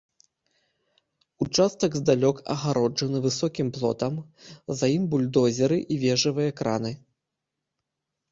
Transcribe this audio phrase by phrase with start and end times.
[1.45, 4.17] Участак здалёк агароджаны высокім плотам,
[4.79, 6.91] за ім бульдозеры і вежавыя краны.